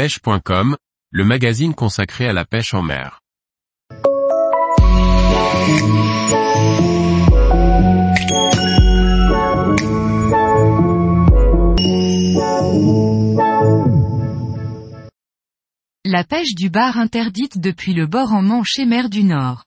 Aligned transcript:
pêche.com, 0.00 0.78
le 1.10 1.24
magazine 1.26 1.74
consacré 1.74 2.26
à 2.26 2.32
la 2.32 2.46
pêche 2.46 2.72
en 2.72 2.80
mer. 2.80 3.20
La 16.06 16.24
pêche 16.24 16.54
du 16.54 16.70
bar 16.70 16.96
interdite 16.96 17.58
depuis 17.58 17.92
le 17.92 18.06
bord 18.06 18.32
en 18.32 18.40
Manche 18.40 18.78
et 18.78 18.86
mer 18.86 19.10
du 19.10 19.22
Nord. 19.22 19.66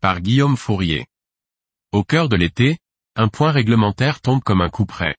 Par 0.00 0.20
Guillaume 0.20 0.56
Fourier. 0.56 1.06
Au 1.92 2.02
cœur 2.02 2.28
de 2.28 2.34
l'été, 2.34 2.78
un 3.14 3.28
point 3.28 3.52
réglementaire 3.52 4.20
tombe 4.20 4.42
comme 4.42 4.60
un 4.60 4.70
coup 4.70 4.86
près. 4.86 5.14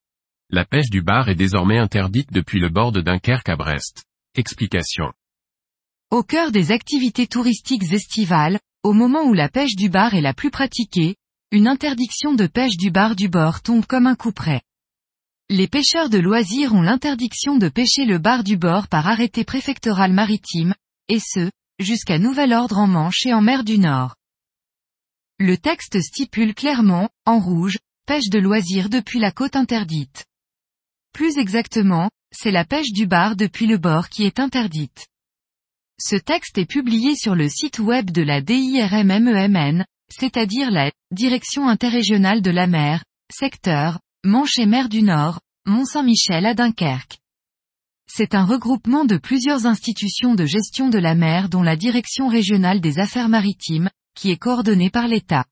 La 0.54 0.66
pêche 0.66 0.90
du 0.90 1.02
bar 1.02 1.30
est 1.30 1.36
désormais 1.36 1.78
interdite 1.78 2.34
depuis 2.34 2.60
le 2.60 2.68
bord 2.68 2.92
de 2.92 3.00
Dunkerque 3.00 3.48
à 3.48 3.56
Brest. 3.56 4.04
Explication. 4.36 5.14
Au 6.10 6.24
cœur 6.24 6.52
des 6.52 6.74
activités 6.74 7.26
touristiques 7.26 7.94
estivales, 7.94 8.60
au 8.84 8.92
moment 8.92 9.24
où 9.24 9.34
la 9.34 9.48
pêche 9.48 9.78
du 9.78 9.88
bar 9.88 10.14
est 10.14 10.20
la 10.20 10.34
plus 10.34 10.52
pratiquée, 10.52 11.16
une 11.54 11.70
interdiction 11.70 12.34
de 12.34 12.48
pêche 12.48 12.76
du 12.76 12.92
bar 12.92 13.16
du 13.16 13.30
bord 13.30 13.62
tombe 13.62 13.86
comme 13.86 14.08
un 14.08 14.16
coup 14.16 14.34
près. 14.34 14.62
Les 15.50 15.70
pêcheurs 15.70 16.10
de 16.10 16.18
loisirs 16.18 16.74
ont 16.74 16.82
l'interdiction 16.82 17.56
de 17.56 17.70
pêcher 17.70 18.04
le 18.04 18.18
bar 18.18 18.44
du 18.44 18.58
bord 18.58 18.90
par 18.90 19.08
arrêté 19.08 19.46
préfectoral 19.46 20.12
maritime, 20.12 20.76
et 21.08 21.20
ce, 21.20 21.50
jusqu'à 21.80 22.20
nouvel 22.20 22.52
ordre 22.52 22.78
en 22.78 22.88
Manche 22.88 23.26
et 23.26 23.34
en 23.34 23.42
mer 23.42 23.64
du 23.64 23.80
Nord. 23.80 24.18
Le 25.40 25.56
texte 25.56 26.02
stipule 26.02 26.54
clairement, 26.54 27.08
en 27.26 27.40
rouge, 27.40 27.78
pêche 28.06 28.30
de 28.30 28.40
loisirs 28.40 28.90
depuis 28.90 29.20
la 29.20 29.32
côte 29.32 29.56
interdite. 29.56 30.26
Plus 31.14 31.38
exactement, 31.38 32.10
c'est 32.32 32.52
la 32.52 32.66
pêche 32.66 32.92
du 32.92 33.06
bar 33.06 33.36
depuis 33.36 33.68
le 33.68 33.78
bord 33.78 34.10
qui 34.10 34.24
est 34.24 34.40
interdite. 34.40 35.08
Ce 36.00 36.16
texte 36.16 36.58
est 36.58 36.66
publié 36.66 37.16
sur 37.16 37.36
le 37.36 37.48
site 37.48 37.80
web 37.80 38.10
de 38.10 38.22
la 38.22 38.42
DIRMMEMN, 38.42 39.86
c'est-à-dire 40.10 40.72
la 40.72 40.92
Direction 41.12 41.68
interrégionale 41.68 42.42
de 42.42 42.52
la 42.52 42.68
mer, 42.68 43.04
secteur, 43.32 44.00
Manche 44.24 44.58
et 44.58 44.66
mer 44.66 44.88
du 44.88 45.02
Nord, 45.02 45.42
Mont-Saint-Michel 45.66 46.46
à 46.46 46.54
Dunkerque. 46.54 47.20
C'est 48.08 48.36
un 48.36 48.46
regroupement 48.46 49.06
de 49.06 49.18
plusieurs 49.18 49.66
institutions 49.66 50.36
de 50.36 50.46
gestion 50.46 50.90
de 50.90 50.98
la 50.98 51.16
mer 51.16 51.50
dont 51.50 51.64
la 51.64 51.76
Direction 51.76 52.28
régionale 52.28 52.82
des 52.82 53.00
affaires 53.00 53.30
maritimes, 53.30 53.90
qui 54.16 54.32
est 54.32 54.38
coordonnée 54.38 54.90
par 54.90 55.08
l'État. 55.08 55.46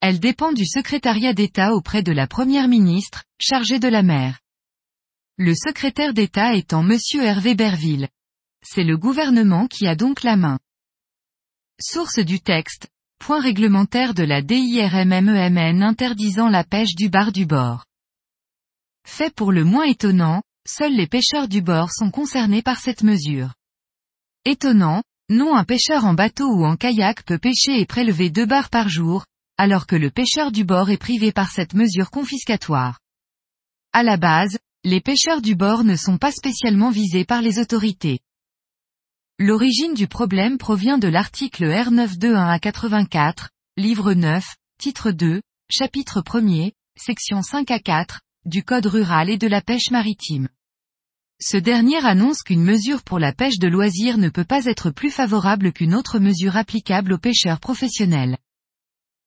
Elle 0.00 0.20
dépend 0.20 0.52
du 0.52 0.66
secrétariat 0.66 1.32
d'État 1.32 1.74
auprès 1.74 2.02
de 2.02 2.12
la 2.12 2.26
Première 2.26 2.68
ministre, 2.68 3.24
chargée 3.40 3.78
de 3.78 3.88
la 3.88 4.02
mer. 4.02 4.40
Le 5.38 5.54
secrétaire 5.54 6.14
d'État 6.14 6.54
étant 6.54 6.82
Monsieur 6.82 7.22
Hervé 7.22 7.54
Berville. 7.54 8.08
C'est 8.62 8.84
le 8.84 8.96
gouvernement 8.96 9.66
qui 9.66 9.86
a 9.86 9.94
donc 9.94 10.22
la 10.22 10.36
main. 10.36 10.58
Source 11.80 12.18
du 12.18 12.40
texte, 12.40 12.88
point 13.18 13.40
réglementaire 13.40 14.14
de 14.14 14.22
la 14.22 14.42
DIRMMEMN 14.42 15.82
interdisant 15.82 16.48
la 16.48 16.64
pêche 16.64 16.94
du 16.94 17.08
bar 17.08 17.32
du 17.32 17.46
bord. 17.46 17.84
Fait 19.06 19.34
pour 19.34 19.52
le 19.52 19.64
moins 19.64 19.84
étonnant, 19.84 20.42
seuls 20.66 20.94
les 20.94 21.06
pêcheurs 21.06 21.48
du 21.48 21.62
bord 21.62 21.92
sont 21.92 22.10
concernés 22.10 22.62
par 22.62 22.80
cette 22.80 23.02
mesure. 23.02 23.54
Étonnant, 24.44 25.02
non 25.28 25.54
un 25.54 25.64
pêcheur 25.64 26.04
en 26.04 26.14
bateau 26.14 26.48
ou 26.48 26.64
en 26.64 26.76
kayak 26.76 27.24
peut 27.24 27.38
pêcher 27.38 27.80
et 27.80 27.86
prélever 27.86 28.30
deux 28.30 28.46
bars 28.46 28.70
par 28.70 28.88
jour, 28.88 29.24
alors 29.58 29.86
que 29.86 29.96
le 29.96 30.10
pêcheur 30.10 30.52
du 30.52 30.64
bord 30.64 30.90
est 30.90 30.98
privé 30.98 31.32
par 31.32 31.50
cette 31.50 31.74
mesure 31.74 32.10
confiscatoire. 32.10 32.98
À 33.92 34.02
la 34.02 34.16
base, 34.16 34.58
les 34.84 35.00
pêcheurs 35.00 35.40
du 35.40 35.54
bord 35.54 35.84
ne 35.84 35.96
sont 35.96 36.18
pas 36.18 36.32
spécialement 36.32 36.90
visés 36.90 37.24
par 37.24 37.42
les 37.42 37.58
autorités. 37.58 38.20
L'origine 39.38 39.94
du 39.94 40.06
problème 40.06 40.58
provient 40.58 40.98
de 40.98 41.08
l'article 41.08 41.64
R921 41.64 42.48
à 42.48 42.58
84, 42.58 43.50
livre 43.76 44.14
9, 44.14 44.44
titre 44.78 45.10
2, 45.10 45.42
chapitre 45.70 46.20
1er, 46.20 46.72
section 46.96 47.42
5 47.42 47.70
à 47.70 47.78
4, 47.78 48.20
du 48.46 48.62
Code 48.62 48.86
rural 48.86 49.28
et 49.28 49.38
de 49.38 49.48
la 49.48 49.60
pêche 49.60 49.90
maritime. 49.90 50.48
Ce 51.40 51.56
dernier 51.58 52.04
annonce 52.04 52.42
qu'une 52.42 52.62
mesure 52.62 53.02
pour 53.02 53.18
la 53.18 53.32
pêche 53.32 53.58
de 53.58 53.68
loisirs 53.68 54.16
ne 54.16 54.30
peut 54.30 54.44
pas 54.44 54.64
être 54.64 54.90
plus 54.90 55.10
favorable 55.10 55.72
qu'une 55.72 55.94
autre 55.94 56.18
mesure 56.18 56.56
applicable 56.56 57.12
aux 57.12 57.18
pêcheurs 57.18 57.60
professionnels. 57.60 58.38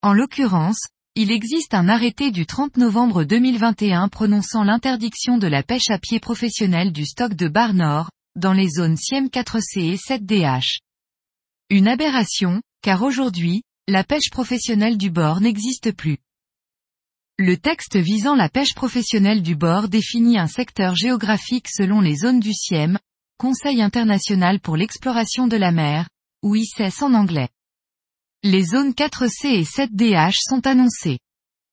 En 0.02 0.14
l'occurrence, 0.14 0.80
il 1.16 1.30
existe 1.30 1.74
un 1.74 1.90
arrêté 1.90 2.32
du 2.32 2.46
30 2.46 2.78
novembre 2.78 3.26
2021 3.26 4.08
prononçant 4.08 4.64
l'interdiction 4.64 5.38
de 5.38 5.48
la 5.48 5.62
pêche 5.62 5.90
à 5.90 6.00
pied 6.00 6.22
professionnelle 6.22 6.94
du 6.94 7.06
stock 7.06 7.34
de 7.34 7.50
bar 7.50 7.74
nord, 7.74 8.10
dans 8.38 8.54
les 8.54 8.70
zones 8.70 8.96
SIEM 8.96 9.28
4C 9.28 9.80
et 9.80 9.96
7DH. 9.98 10.78
Une 11.70 11.90
aberration, 11.90 12.62
car 12.82 13.04
aujourd'hui, 13.04 13.64
la 13.90 14.06
pêche 14.06 14.30
professionnelle 14.32 14.98
du 14.98 15.10
bord 15.10 15.42
n'existe 15.42 15.92
plus. 15.92 16.20
Le 17.38 17.58
texte 17.58 17.98
visant 17.98 18.36
la 18.36 18.48
pêche 18.48 18.76
professionnelle 18.76 19.42
du 19.42 19.58
bord 19.58 19.90
définit 19.90 20.40
un 20.40 20.48
secteur 20.48 20.96
géographique 20.96 21.68
selon 21.68 22.00
les 22.00 22.16
zones 22.16 22.40
du 22.40 22.54
CIEM, 22.54 23.00
Conseil 23.38 23.82
international 23.82 24.62
pour 24.62 24.78
l'exploration 24.78 25.48
de 25.48 25.58
la 25.58 25.74
mer, 25.74 26.08
ou 26.42 26.56
ICES 26.56 27.02
en 27.02 27.14
anglais. 27.14 27.50
Les 28.44 28.64
zones 28.64 28.92
4C 28.92 29.48
et 29.48 29.64
7DH 29.64 30.38
sont 30.48 30.66
annoncées. 30.66 31.20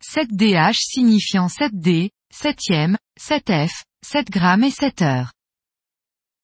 7DH 0.05 0.75
signifiant 0.75 1.47
7D, 1.47 2.11
7e, 2.35 2.97
7F, 3.21 3.85
7 4.05 4.31
grammes 4.31 4.65
et 4.65 4.73
7 4.73 5.03
heures. 5.03 5.33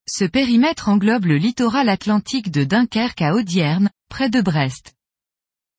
Ce 0.08 0.24
périmètre 0.24 0.88
englobe 0.88 1.24
le 1.24 1.38
littoral 1.38 1.88
atlantique 1.88 2.52
de 2.52 2.62
Dunkerque 2.62 3.20
à 3.20 3.34
Audierne, 3.34 3.90
près 4.08 4.30
de 4.30 4.40
Brest. 4.40 4.94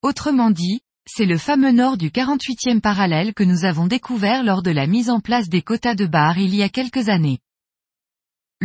Autrement 0.02 0.52
dit, 0.52 0.82
c'est 1.08 1.26
le 1.26 1.38
fameux 1.38 1.72
nord 1.72 1.96
du 1.96 2.10
48e 2.10 2.82
parallèle 2.82 3.34
que 3.34 3.46
nous 3.46 3.64
avons 3.64 3.88
découvert 3.88 4.44
lors 4.44 4.62
de 4.62 4.72
la 4.72 4.88
mise 4.88 5.10
en 5.10 5.22
place 5.22 5.48
des 5.48 5.62
quotas 5.62 5.96
de 5.96 6.06
bar 6.06 6.38
il 6.38 6.54
y 6.54 6.64
a 6.64 6.70
quelques 6.70 7.08
années. 7.08 7.40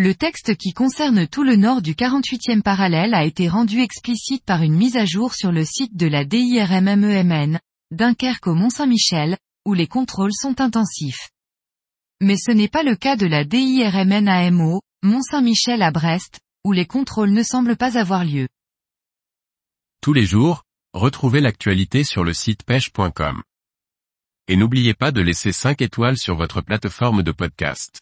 Le 0.00 0.14
texte 0.14 0.54
qui 0.54 0.72
concerne 0.72 1.26
tout 1.26 1.42
le 1.42 1.56
nord 1.56 1.82
du 1.82 1.94
48e 1.94 2.62
parallèle 2.62 3.14
a 3.14 3.24
été 3.24 3.48
rendu 3.48 3.80
explicite 3.80 4.44
par 4.44 4.62
une 4.62 4.76
mise 4.76 4.96
à 4.96 5.04
jour 5.04 5.34
sur 5.34 5.50
le 5.50 5.64
site 5.64 5.96
de 5.96 6.06
la 6.06 6.24
DIRMMEMN, 6.24 7.58
Dunkerque 7.90 8.46
au 8.46 8.54
Mont-Saint-Michel, 8.54 9.36
où 9.66 9.74
les 9.74 9.88
contrôles 9.88 10.32
sont 10.32 10.60
intensifs. 10.60 11.30
Mais 12.20 12.36
ce 12.36 12.52
n'est 12.52 12.68
pas 12.68 12.84
le 12.84 12.94
cas 12.94 13.16
de 13.16 13.26
la 13.26 13.42
DIRMN 13.42 14.28
AMO, 14.28 14.82
Mont-Saint-Michel 15.02 15.82
à 15.82 15.90
Brest, 15.90 16.38
où 16.64 16.70
les 16.70 16.86
contrôles 16.86 17.32
ne 17.32 17.42
semblent 17.42 17.76
pas 17.76 17.98
avoir 17.98 18.24
lieu. 18.24 18.46
Tous 20.00 20.12
les 20.12 20.26
jours, 20.26 20.62
retrouvez 20.92 21.40
l'actualité 21.40 22.04
sur 22.04 22.22
le 22.22 22.34
site 22.34 22.62
pêche.com. 22.62 23.42
Et 24.46 24.54
n'oubliez 24.54 24.94
pas 24.94 25.10
de 25.10 25.22
laisser 25.22 25.50
5 25.50 25.82
étoiles 25.82 26.18
sur 26.18 26.36
votre 26.36 26.60
plateforme 26.60 27.24
de 27.24 27.32
podcast. 27.32 27.98